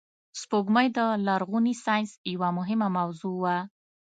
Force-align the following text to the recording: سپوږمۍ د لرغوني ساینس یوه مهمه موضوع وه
سپوږمۍ 0.41 0.87
د 0.97 0.99
لرغوني 1.27 1.73
ساینس 1.83 2.11
یوه 2.33 2.49
مهمه 2.57 2.87
موضوع 2.97 3.35
وه 3.43 3.57